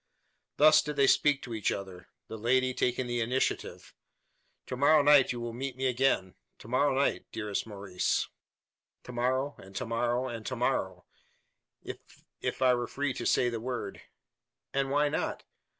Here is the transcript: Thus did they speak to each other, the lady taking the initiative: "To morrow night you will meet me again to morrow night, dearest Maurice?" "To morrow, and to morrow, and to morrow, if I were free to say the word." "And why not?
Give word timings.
Thus 0.57 0.81
did 0.81 0.95
they 0.95 1.05
speak 1.05 1.43
to 1.43 1.53
each 1.53 1.71
other, 1.71 2.07
the 2.27 2.35
lady 2.39 2.73
taking 2.73 3.05
the 3.05 3.21
initiative: 3.21 3.93
"To 4.65 4.75
morrow 4.75 5.03
night 5.03 5.31
you 5.31 5.39
will 5.39 5.53
meet 5.53 5.77
me 5.77 5.85
again 5.85 6.33
to 6.57 6.67
morrow 6.67 6.95
night, 6.95 7.27
dearest 7.31 7.67
Maurice?" 7.67 8.27
"To 9.03 9.11
morrow, 9.11 9.53
and 9.59 9.75
to 9.75 9.85
morrow, 9.85 10.27
and 10.27 10.43
to 10.47 10.55
morrow, 10.55 11.05
if 11.83 12.61
I 12.63 12.73
were 12.73 12.87
free 12.87 13.13
to 13.13 13.27
say 13.27 13.47
the 13.47 13.59
word." 13.59 14.01
"And 14.73 14.89
why 14.89 15.07
not? 15.07 15.43